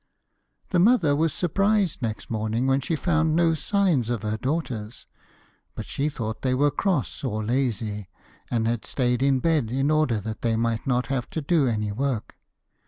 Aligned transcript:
The 0.71 0.79
mother 0.79 1.15
was 1.15 1.31
surprised 1.31 2.01
next 2.01 2.31
morning 2.31 2.65
when 2.65 2.81
she 2.81 2.95
found 2.95 3.35
no 3.35 3.53
signs 3.53 4.09
of 4.09 4.23
her 4.23 4.35
daughters, 4.35 5.05
but 5.75 5.85
she 5.85 6.09
thought 6.09 6.41
they 6.41 6.55
were 6.55 6.71
cross 6.71 7.23
or 7.23 7.45
lazy, 7.45 8.09
and 8.49 8.67
had 8.67 8.83
stayed 8.83 9.21
in 9.21 9.41
bed 9.41 9.69
in 9.69 9.91
order 9.91 10.19
that 10.19 10.41
they 10.41 10.55
might 10.55 10.87
not 10.87 11.05
have 11.13 11.29
to 11.29 11.41
do 11.43 11.67
any 11.67 11.91
work. 11.91 12.35